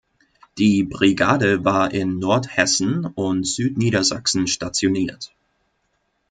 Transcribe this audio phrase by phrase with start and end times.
[0.57, 5.31] Die Brigade war in Nordhessen und Südniedersachsen stationiert.